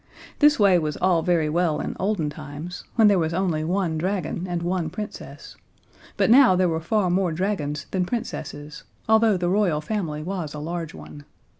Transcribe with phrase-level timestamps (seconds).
[0.39, 4.47] This way was all very well in olden times when there was only one dragon
[4.49, 5.55] and one Princess;
[6.17, 10.59] but now there were far more dragons than Princesses although the Royal Family was a
[10.59, 11.23] large one.